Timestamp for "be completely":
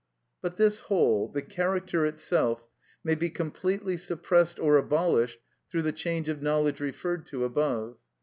3.13-3.97